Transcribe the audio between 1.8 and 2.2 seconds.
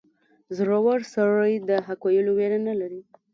حق